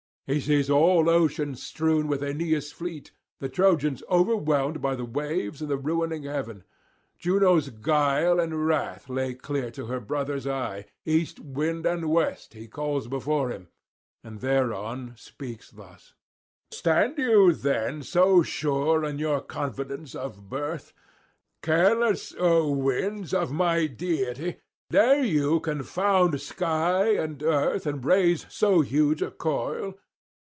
He 0.27 0.39
sees 0.39 0.69
all 0.69 1.09
ocean 1.09 1.55
strewn 1.55 2.07
with 2.07 2.23
Aeneas' 2.23 2.71
fleet, 2.71 3.11
the 3.41 3.49
Trojans 3.49 4.01
overwhelmed 4.09 4.81
by 4.81 4.95
the 4.95 5.03
waves 5.03 5.61
and 5.61 5.69
the 5.69 5.75
ruining 5.75 6.23
heaven. 6.23 6.63
Juno's 7.19 7.67
guile 7.69 8.39
and 8.39 8.65
wrath 8.65 9.09
lay 9.09 9.33
clear 9.33 9.69
to 9.71 9.87
her 9.87 9.99
brother's 9.99 10.47
eye; 10.47 10.85
east 11.05 11.41
wind 11.41 11.85
and 11.85 12.09
west 12.09 12.53
he 12.53 12.69
calls 12.69 13.09
before 13.09 13.49
him, 13.49 13.67
and 14.23 14.39
thereon 14.39 15.15
speaks 15.17 15.69
thus: 15.69 16.13
'Stand 16.71 17.17
you 17.17 17.51
then 17.51 18.01
so 18.01 18.41
sure 18.41 19.03
in 19.03 19.19
your 19.19 19.41
confidence 19.41 20.15
of 20.15 20.47
birth? 20.49 20.93
Careless, 21.61 22.33
O 22.39 22.71
winds, 22.71 23.33
of 23.33 23.51
my 23.51 23.85
deity, 23.85 24.61
dare 24.89 25.25
you 25.25 25.59
confound 25.59 26.39
sky 26.39 27.09
and 27.15 27.43
earth, 27.43 27.85
and 27.85 28.05
raise 28.05 28.45
so 28.47 28.79
huge 28.79 29.21
a 29.21 29.29
coil? 29.31 29.97